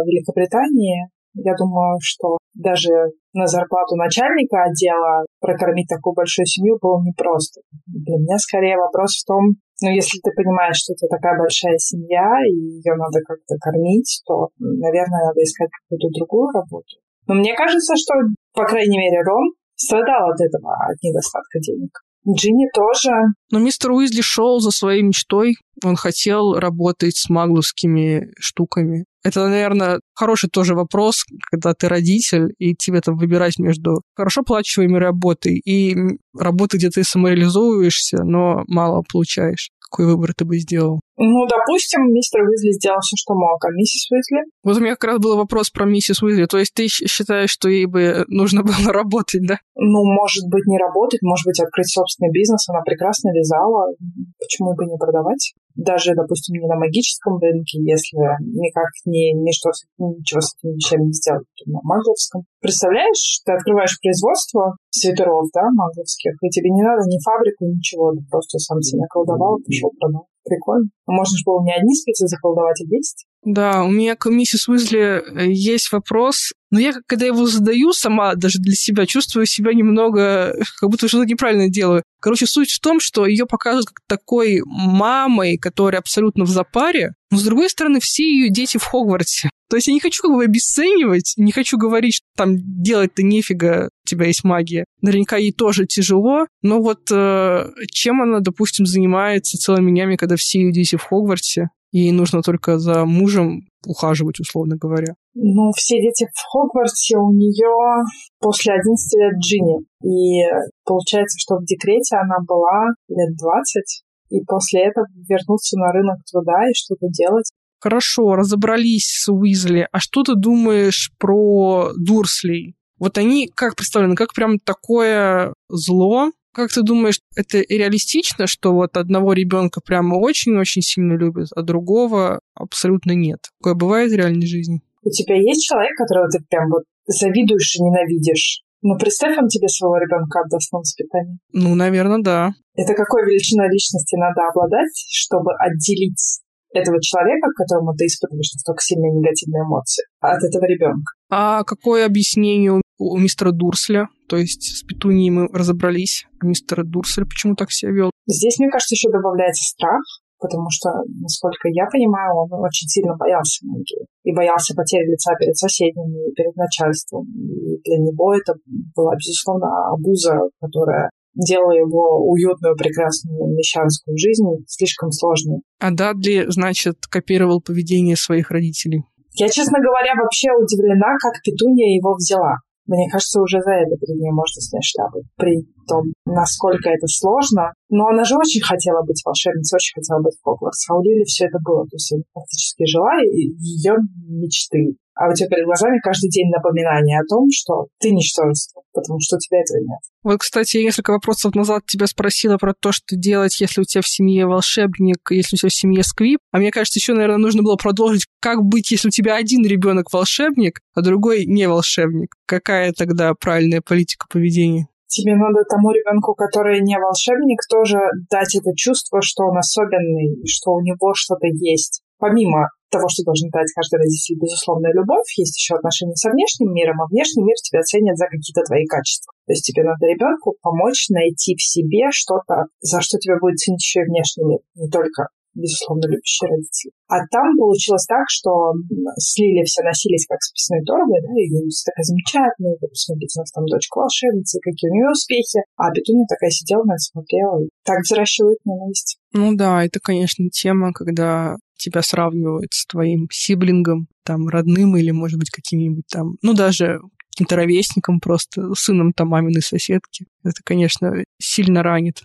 [0.05, 1.09] Великобритании.
[1.33, 2.91] Я думаю, что даже
[3.33, 7.61] на зарплату начальника отдела прокормить такую большую семью было непросто.
[7.87, 12.23] Для меня скорее вопрос в том, ну, если ты понимаешь, что это такая большая семья,
[12.47, 16.95] и ее надо как-то кормить, то, наверное, надо искать какую-то другую работу.
[17.27, 18.13] Но мне кажется, что,
[18.53, 21.91] по крайней мере, Рон страдал от этого, от недостатка денег.
[22.27, 23.11] Джинни тоже.
[23.51, 25.57] Но мистер Уизли шел за своей мечтой.
[25.83, 29.05] Он хотел работать с магловскими штуками.
[29.23, 34.99] Это, наверное, хороший тоже вопрос, когда ты родитель, и тебе там выбирать между хорошо плачиваемой
[34.99, 35.95] работой и
[36.37, 39.71] работой, где ты самореализовываешься, но мало получаешь.
[39.79, 41.01] Какой выбор ты бы сделал?
[41.17, 44.43] Ну, допустим, мистер Уизли сделал все, что мог, а миссис Уизли?
[44.63, 46.45] Вот у меня как раз был вопрос про миссис Уизли.
[46.45, 49.59] То есть ты считаешь, что ей бы нужно было работать, да?
[49.75, 52.67] Ну, может быть, не работать, может быть, открыть собственный бизнес.
[52.69, 53.93] Она прекрасно вязала.
[54.39, 55.53] Почему бы не продавать?
[55.75, 61.13] даже, допустим, не на магическом рынке, если никак не, ничто, ничего с этими вещами не
[61.13, 62.43] сделать, на магловском.
[62.61, 68.23] Представляешь, ты открываешь производство свитеров, да, магловских, и тебе не надо ни фабрику, ничего, ты
[68.29, 70.27] просто сам себе наколдовал, пошел, продал.
[70.45, 70.89] Прикольно.
[71.07, 73.25] Можно же было не одни спицы заколдовать, а десять.
[73.43, 78.35] Да, у меня к миссис Уизли э, есть вопрос, но я, когда его задаю сама,
[78.35, 82.03] даже для себя, чувствую себя немного, как будто что-то неправильно делаю.
[82.19, 87.37] Короче, суть в том, что ее показывают как такой мамой, которая абсолютно в запаре, но,
[87.37, 89.49] с другой стороны, все ее дети в Хогвартсе.
[89.69, 93.89] То есть я не хочу как бы обесценивать, не хочу говорить, что там делать-то нефига,
[94.05, 94.85] у тебя есть магия.
[95.01, 100.61] Наверняка ей тоже тяжело, но вот э, чем она, допустим, занимается целыми днями, когда все
[100.61, 105.13] ее дети в Хогвартсе, ей нужно только за мужем ухаживать, условно говоря.
[105.33, 108.03] Ну, все дети в Хогвартсе у нее
[108.39, 109.85] после 11 лет Джинни.
[110.03, 110.43] И
[110.83, 116.69] получается, что в декрете она была лет 20, и после этого вернуться на рынок труда
[116.69, 117.51] и что-то делать.
[117.85, 119.87] Хорошо, разобрались с Уизли.
[119.91, 122.73] А что ты думаешь про Дурслей?
[122.97, 128.97] Вот они как представлены, как прям такое зло, как ты думаешь, это реалистично, что вот
[128.97, 133.37] одного ребенка прямо очень-очень сильно любят, а другого абсолютно нет?
[133.61, 134.81] Такое бывает в реальной жизни?
[135.03, 138.63] У тебя есть человек, которого ты прям вот завидуешь и ненавидишь?
[138.81, 141.37] Ну, представь, он тебе своего ребенка отдаст на воспитание.
[141.53, 142.49] Ну, наверное, да.
[142.73, 146.41] Это какой величиной личности надо обладать, чтобы отделить
[146.75, 151.13] этого человека, к которому ты испытываешь настолько сильные негативные эмоции, от этого ребенка.
[151.29, 154.07] А какое объяснение у мистера Дурсля?
[154.27, 158.11] То есть с Петунией мы разобрались, а мистер Дурсель почему так себя вел?
[158.27, 160.01] Здесь, мне кажется, еще добавляется страх,
[160.39, 160.89] потому что,
[161.21, 164.05] насколько я понимаю, он очень сильно боялся магии.
[164.23, 167.25] И боялся потери лица перед соседями, перед начальством.
[167.25, 168.53] И для него это
[168.95, 175.61] была, безусловно, абуза, которая делала его уютную, прекрасную мещанскую жизнь слишком сложной.
[175.79, 179.03] А Дадли, значит, копировал поведение своих родителей?
[179.33, 182.57] Я, честно говоря, вообще удивлена, как Петуния его взяла.
[182.87, 185.23] Мне кажется, уже за это перед ней можно снять шляпу.
[185.35, 187.73] При том, насколько это сложно.
[187.89, 190.89] Но она же очень хотела быть волшебницей, очень хотела быть в Хогвартс.
[190.89, 191.83] А у Лили все это было.
[191.85, 193.95] То есть она фактически жила ее
[194.29, 199.19] мечты а у тебя перед глазами каждый день напоминание о том, что ты ничтожество, потому
[199.19, 199.99] что у тебя этого нет.
[200.23, 204.01] Вот, кстати, я несколько вопросов назад тебя спросила про то, что делать, если у тебя
[204.01, 206.39] в семье волшебник, если у тебя в семье сквип.
[206.51, 210.11] А мне кажется, еще, наверное, нужно было продолжить, как быть, если у тебя один ребенок
[210.11, 212.35] волшебник, а другой не волшебник.
[212.45, 214.87] Какая тогда правильная политика поведения?
[215.07, 217.97] тебе надо тому ребенку, который не волшебник, тоже
[218.29, 222.01] дать это чувство, что он особенный, что у него что-то есть.
[222.17, 227.01] Помимо того, что должен дать каждый родитель, безусловная любовь, есть еще отношения со внешним миром,
[227.01, 229.35] а внешний мир тебя ценит за какие-то твои качества.
[229.47, 233.83] То есть тебе надо ребенку помочь найти в себе что-то, за что тебя будет ценить
[233.83, 236.91] еще и внешний мир, не только безусловно, любящие родители.
[237.07, 238.73] А там получилось так, что
[239.17, 241.47] слили все носились как с торбой, да, и
[241.85, 245.63] такая замечательная, вы посмотрите, у нас там дочка волшебница, какие у нее успехи.
[245.77, 249.17] А Петуня такая сидела, на смотрела, и так взращивает ненависть.
[249.33, 255.39] Ну да, это, конечно, тема, когда тебя сравнивают с твоим сиблингом, там, родным или, может
[255.39, 256.99] быть, каким-нибудь там, ну, даже
[257.31, 260.25] каким-то ровесником просто, сыном там маминой соседки.
[260.43, 262.23] Это, конечно, сильно ранит.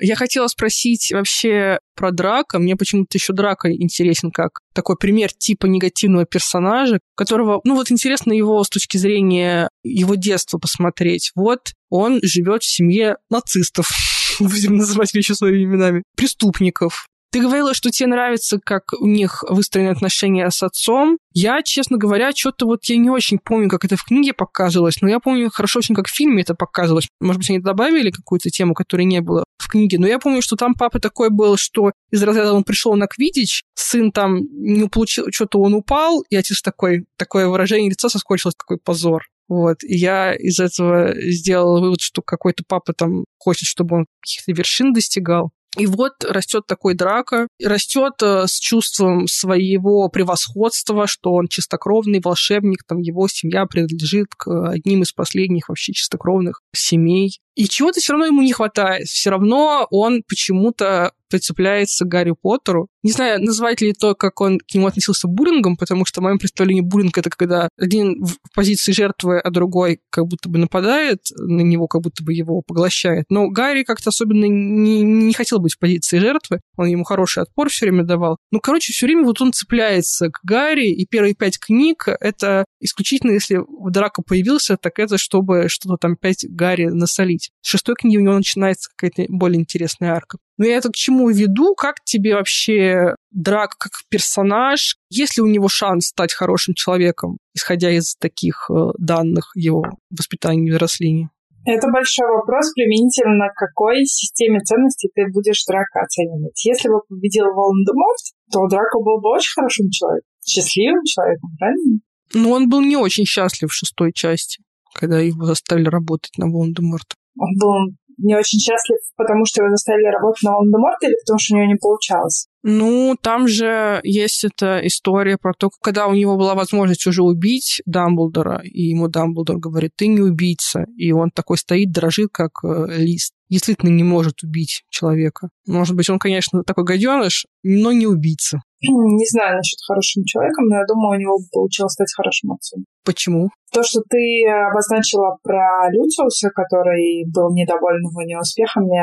[0.00, 2.58] Я хотела спросить вообще про Драка.
[2.58, 8.32] Мне почему-то еще Драка интересен как такой пример типа негативного персонажа, которого, ну вот интересно
[8.32, 11.32] его с точки зрения его детства посмотреть.
[11.34, 13.90] Вот он живет в семье нацистов,
[14.40, 19.90] будем называть вещи своими именами, преступников, ты говорила, что тебе нравится, как у них выстроены
[19.90, 21.18] отношения с отцом.
[21.32, 25.08] Я, честно говоря, что-то вот я не очень помню, как это в книге показывалось, но
[25.08, 27.08] я помню хорошо очень, как в фильме это показывалось.
[27.20, 30.56] Может быть, они добавили какую-то тему, которой не было в книге, но я помню, что
[30.56, 35.26] там папа такой был, что из разряда он пришел на Квидич, сын там не получил,
[35.30, 39.22] что-то он упал, и отец такой, такое выражение лица соскочилось, такой позор.
[39.50, 39.82] Вот.
[39.82, 44.92] И я из этого сделала вывод, что какой-то папа там хочет, чтобы он каких-то вершин
[44.92, 45.50] достигал.
[45.78, 52.82] И вот растет такой драка, растет э, с чувством своего превосходства, что он чистокровный волшебник,
[52.86, 57.40] там его семья принадлежит к одним из последних вообще чистокровных семей.
[57.54, 59.06] И чего-то все равно ему не хватает.
[59.06, 62.88] Все равно он почему-то прицепляется к Гарри Поттеру.
[63.02, 66.38] Не знаю, назвать ли то, как он к нему относился буллингом, потому что в моем
[66.38, 71.62] представлении буллинг— это когда один в позиции жертвы, а другой как будто бы нападает на
[71.62, 73.24] него, как будто бы его поглощает.
[73.30, 76.60] Но Гарри как-то особенно не, не хотел быть в позиции жертвы.
[76.76, 78.36] Он ему хороший отпор все время давал.
[78.50, 83.32] Ну, короче, все время вот он цепляется к Гарри, и первые пять книг— это исключительно,
[83.32, 87.50] если драка появился, так это чтобы что-то там пять Гарри насолить.
[87.62, 90.38] С шестой книги у него начинается какая-то более интересная арка.
[90.60, 91.74] Но я это к чему веду?
[91.74, 94.96] Как тебе вообще Драк как персонаж?
[95.08, 100.68] Есть ли у него шанс стать хорошим человеком, исходя из таких э, данных его воспитания
[100.68, 101.30] и взросления?
[101.64, 106.62] Это большой вопрос применительно к какой системе ценностей ты будешь Драка оценивать.
[106.62, 108.20] Если бы победил Волан-де-Морт,
[108.52, 112.00] то Драко был бы очень хорошим человеком, счастливым человеком, правильно?
[112.34, 117.14] Ну, он был не очень счастлив в шестой части, когда его заставили работать на Волан-де-Морта.
[117.38, 121.54] Он был не очень счастлив, потому что его заставили работать на Волан-де-Морта или потому что
[121.54, 122.46] у него не получалось?
[122.62, 127.80] Ну, там же есть эта история про то, когда у него была возможность уже убить
[127.86, 130.84] Дамблдора, и ему Дамблдор говорит, ты не убийца.
[130.96, 133.32] И он такой стоит, дрожит, как э, лист.
[133.48, 135.48] Действительно не может убить человека.
[135.66, 138.60] Может быть, он, конечно, такой гаденыш, но не убийца.
[138.82, 142.84] Не знаю насчет хорошим человеком, но я думаю, у него получилось стать хорошим отцом.
[143.04, 143.50] Почему?
[143.72, 148.96] То, что ты обозначила про Люциуса, который был недоволен его неуспехами,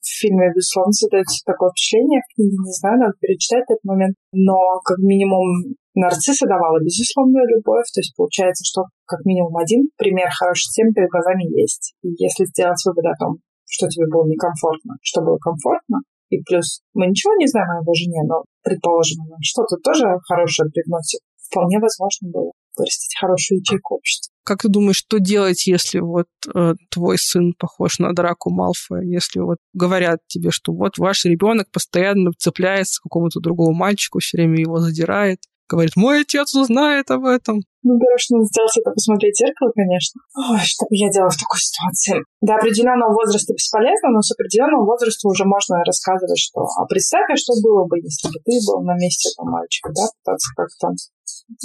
[0.00, 2.20] в фильме, безусловно, создается такое впечатление.
[2.24, 4.16] В книге не знаю, надо перечитать этот момент.
[4.32, 7.84] Но, как минимум, нарцисса давала безусловную любовь.
[7.92, 11.94] То есть получается, что как минимум один пример хорошей темы перед глазами есть.
[12.02, 13.36] И если сделать вывод о том,
[13.68, 16.00] что тебе было некомфортно, что было комфортно,
[16.30, 20.70] и плюс мы ничего не знаем о его жене, но, предположим, она что-то тоже хорошее
[20.70, 21.20] привносит.
[21.50, 24.32] Вполне возможно было вырастить хорошую ячейку общества.
[24.44, 29.02] Как ты думаешь, что делать, если вот э, твой сын похож на Драку Малфоя?
[29.02, 34.38] Если вот говорят тебе, что вот ваш ребенок постоянно цепляется к какому-то другому мальчику, все
[34.38, 37.62] время его задирает, говорит, мой отец узнает об этом.
[37.82, 40.20] Ну, первое, что надо сделать, это посмотреть зеркало, конечно.
[40.36, 42.20] Ой, что бы я делала в такой ситуации?
[42.42, 47.36] До определенного возраста бесполезно, но с определенного возраста уже можно рассказывать, что а представь, а
[47.36, 50.86] что было бы, если бы ты был на месте этого мальчика, да, пытаться как-то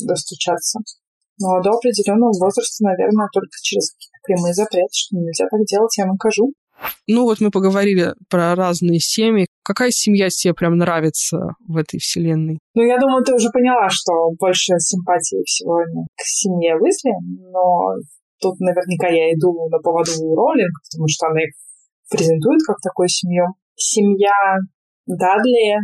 [0.07, 0.79] достучаться.
[1.37, 6.05] Но до определенного возраста, наверное, только через какие-то прямые запреты, что нельзя так делать, я
[6.05, 6.53] накажу.
[7.07, 9.47] Ну вот мы поговорили про разные семьи.
[9.63, 12.59] Какая семья тебе прям нравится в этой вселенной?
[12.73, 15.79] Ну, я думаю, ты уже поняла, что больше симпатии всего
[16.15, 17.13] к семье Уизли,
[17.51, 17.95] но
[18.41, 21.53] тут наверняка я иду на поводу Роллинг, потому что она их
[22.09, 23.45] презентует как такую семью.
[23.75, 24.33] Семья
[25.05, 25.77] Дадли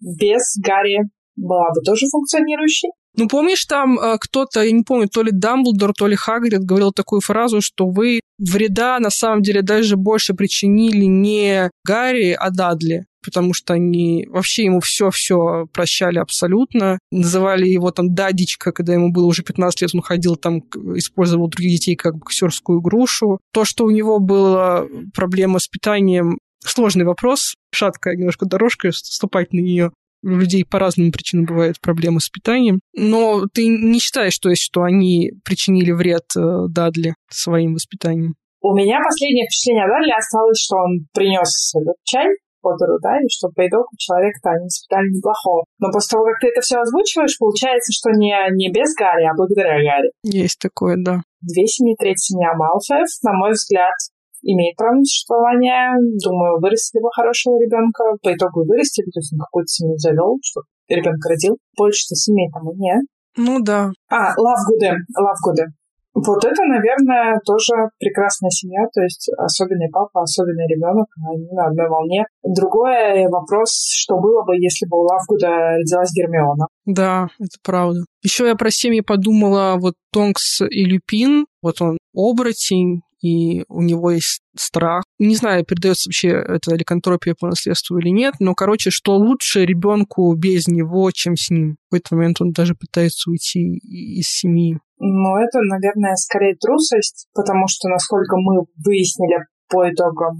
[0.00, 0.98] без Гарри
[1.36, 2.90] была бы тоже функционирующей.
[3.18, 6.92] Ну, помнишь, там э, кто-то, я не помню, то ли Дамблдор, то ли Хагрид говорил
[6.92, 13.04] такую фразу, что вы вреда на самом деле даже больше причинили не Гарри, а Дадли
[13.24, 16.98] потому что они вообще ему все-все прощали абсолютно.
[17.10, 20.60] Называли его там дадичка, когда ему было уже 15 лет, он ходил там,
[20.94, 23.40] использовал других детей как боксерскую грушу.
[23.52, 29.58] То, что у него была проблема с питанием, сложный вопрос, шаткая немножко дорожка, ступать на
[29.58, 32.80] нее у людей по разным причинам бывают проблемы с питанием.
[32.94, 38.34] Но ты не считаешь, то есть, что они причинили вред э, Дадли своим воспитанием?
[38.60, 42.26] У меня последнее впечатление о Дадли осталось, что он принес этот чай
[42.60, 45.64] Поттеру, да, и что по итогу человека-то они воспитали неплохого.
[45.78, 49.34] Но после того, как ты это все озвучиваешь, получается, что не, не без Гарри, а
[49.34, 50.10] благодаря Гарри.
[50.24, 51.22] Есть такое, да.
[51.40, 53.94] Две семьи, третья семья Малфоев, на мой взгляд,
[54.42, 55.90] имеет право на существование.
[56.24, 58.04] Думаю, вырастили бы хорошего ребенка.
[58.22, 61.58] По итогу вырастили, то есть он какую-то семью завел, что ребенка родил.
[61.76, 63.04] Больше-то семей там и нет.
[63.36, 63.90] Ну да.
[64.10, 64.92] А, Лавгуды.
[65.16, 65.66] Лавгуды.
[66.14, 71.88] Вот это, наверное, тоже прекрасная семья, то есть особенный папа, особенный ребенок, они на одной
[71.88, 72.24] волне.
[72.42, 76.66] Другой вопрос, что было бы, если бы у Лавгуда родилась Гермиона.
[76.86, 78.00] Да, это правда.
[78.22, 84.10] Еще я про семьи подумала, вот Тонкс и Люпин, вот он оборотень, и у него
[84.10, 85.04] есть страх.
[85.18, 90.34] Не знаю, передается вообще это ликантропия по наследству или нет, но, короче, что лучше ребенку
[90.34, 91.76] без него, чем с ним.
[91.90, 94.78] В этот момент он даже пытается уйти из семьи.
[94.98, 100.36] Ну, это, наверное, скорее трусость, потому что, насколько мы выяснили по итогам,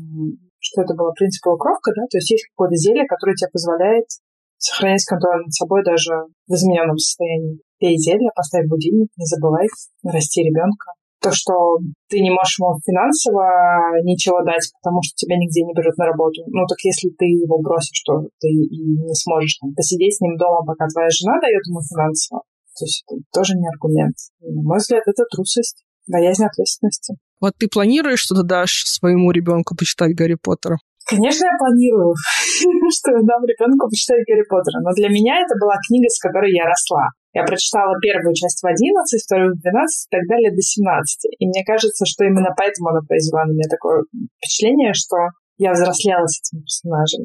[0.59, 4.07] что это было принцип полукровка, да, то есть есть какое-то зелье, которое тебе позволяет
[4.57, 6.11] сохранять контроль над собой даже
[6.49, 7.61] в измененном состоянии.
[7.79, 9.69] Пей зелье, поставь будильник, не забывай
[10.03, 11.53] расти ребенка то, что
[12.09, 16.43] ты не можешь ему финансово ничего дать, потому что тебя нигде не берут на работу.
[16.47, 20.37] Ну, так если ты его бросишь, то ты и не сможешь там, посидеть с ним
[20.37, 22.43] дома, пока твоя жена дает ему финансово.
[22.79, 24.15] То есть это тоже не аргумент.
[24.41, 27.19] И, на мой взгляд, это трусость, боязнь ответственности.
[27.41, 30.79] Вот ты планируешь, что ты дашь своему ребенку почитать Гарри Поттера?
[31.09, 32.15] Конечно, я планирую,
[32.93, 36.65] что дам ребенку почитать Гарри Поттера, но для меня это была книга, с которой я
[36.65, 37.09] росла.
[37.35, 41.25] Я прочитала первую часть в 11, вторую в 12 и так далее до 17.
[41.39, 44.05] И мне кажется, что именно поэтому она произвела на меня такое
[44.39, 45.17] впечатление, что
[45.59, 47.25] я взрослела с этим персонажем.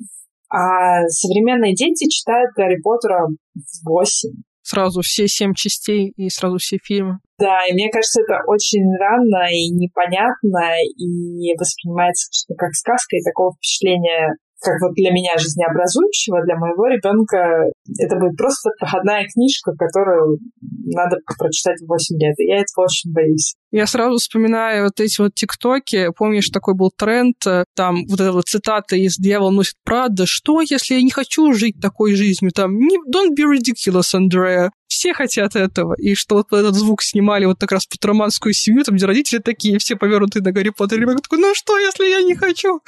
[0.49, 4.29] А современные дети читают Гарри Поттера в 8.
[4.61, 7.19] Сразу все семь частей и сразу все фильмы.
[7.39, 13.53] Да, и мне кажется, это очень рано и непонятно, и воспринимается как сказка, и такого
[13.55, 20.39] впечатления как вот для меня жизнеобразующего, для моего ребенка это будет просто проходная книжка, которую
[20.85, 22.39] надо прочитать в 8 лет.
[22.39, 23.55] И я этого очень боюсь.
[23.71, 26.09] Я сразу вспоминаю вот эти вот тиктоки.
[26.15, 30.25] Помнишь, такой был тренд, э, там вот эта вот цитата из «Дьявол носит Прада».
[30.27, 32.51] Что, если я не хочу жить такой жизнью?
[32.51, 32.77] Там
[33.11, 34.69] «Don't be ridiculous, Andrea».
[34.93, 35.95] Все хотят этого.
[35.95, 39.39] И что вот этот звук снимали вот как раз под романскую семью, там, где родители
[39.39, 40.99] такие, все повернуты на Гарри Поттера.
[40.99, 42.79] Ребенок такой, ну что, если я не хочу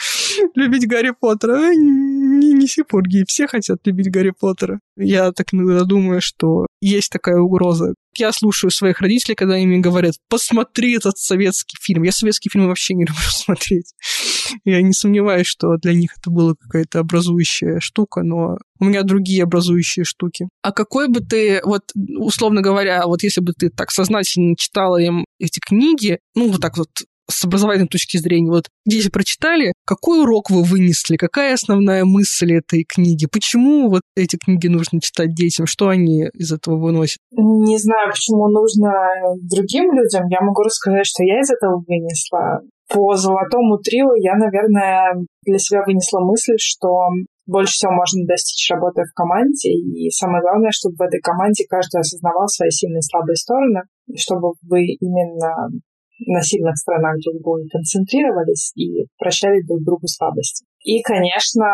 [0.54, 1.74] любить Гарри Поттера?
[1.74, 4.82] Не неси пурги, все хотят любить Гарри Поттера.
[4.96, 7.96] Я так иногда думаю, что есть такая угроза.
[8.18, 12.04] Я слушаю своих родителей, когда они мне говорят, посмотри этот советский фильм.
[12.04, 13.94] Я советский фильм вообще не люблю смотреть.
[14.64, 19.44] Я не сомневаюсь, что для них это была какая-то образующая штука, но у меня другие
[19.44, 20.48] образующие штуки.
[20.62, 21.84] А какой бы ты, вот,
[22.20, 26.78] условно говоря, вот если бы ты так сознательно читала им эти книги, ну, вот так
[26.78, 26.90] вот
[27.30, 32.84] с образовательной точки зрения, вот дети прочитали, какой урок вы вынесли, какая основная мысль этой
[32.84, 37.18] книги, почему вот эти книги нужно читать детям, что они из этого выносят?
[37.32, 38.92] Не знаю, почему нужно
[39.42, 42.62] другим людям, я могу рассказать, что я из этого вынесла.
[42.88, 47.10] По золотому трио я, наверное, для себя вынесла мысль, что
[47.48, 49.70] больше всего можно достичь, работая в команде.
[49.70, 53.82] И самое главное, чтобы в этой команде каждый осознавал свои сильные и слабые стороны,
[54.16, 55.70] чтобы вы именно
[56.20, 60.66] на сильных сторонах друг друга концентрировались и прощали друг другу слабости.
[60.84, 61.66] И, конечно,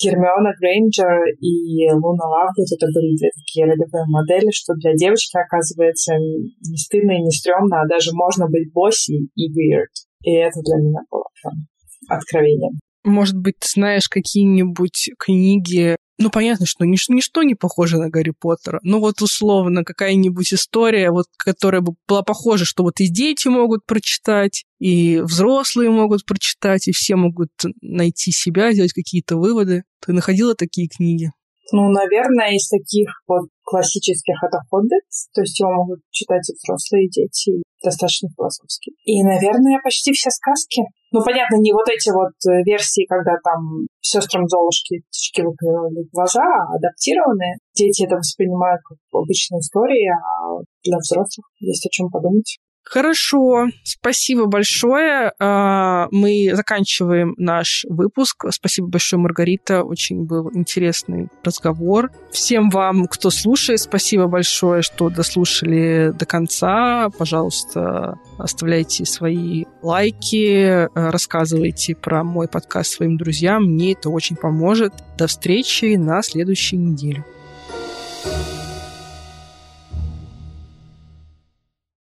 [0.00, 6.14] Гермиона Грейнджер и Луна Лавгуд это были две такие ролевые модели, что для девочки, оказывается,
[6.14, 9.92] не стыдно и не стрёмно, а даже можно быть босси и weird.
[10.22, 11.66] И это для меня было прям
[12.08, 12.78] откровением.
[13.04, 18.80] Может быть, знаешь какие-нибудь книги ну, понятно, что нич- ничто не похоже на Гарри Поттера.
[18.82, 23.84] Ну, вот условно, какая-нибудь история, вот, которая бы была похожа, что вот и дети могут
[23.84, 27.50] прочитать, и взрослые могут прочитать, и все могут
[27.82, 29.84] найти себя, сделать какие-то выводы.
[30.04, 31.32] Ты находила такие книги?
[31.72, 35.04] Ну, наверное, из таких вот классических это «Хоббит»,
[35.34, 38.94] то есть его могут читать и взрослые, и дети, достаточно философский.
[39.04, 40.82] И, наверное, почти все сказки.
[41.10, 46.42] Ну, понятно, не вот эти вот э, версии, когда там сестрам Золушки птички выклевали глаза,
[46.42, 47.56] а адаптированные.
[47.74, 52.58] Дети это воспринимают как обычные истории, а для взрослых есть о чем подумать.
[52.88, 55.32] Хорошо, спасибо большое.
[55.40, 58.44] А, мы заканчиваем наш выпуск.
[58.50, 59.82] Спасибо большое, Маргарита.
[59.82, 62.12] Очень был интересный разговор.
[62.30, 67.10] Всем вам, кто слушает, спасибо большое, что дослушали до конца.
[67.18, 73.64] Пожалуйста, оставляйте свои лайки, рассказывайте про мой подкаст своим друзьям.
[73.64, 74.92] Мне это очень поможет.
[75.18, 77.24] До встречи на следующей неделе.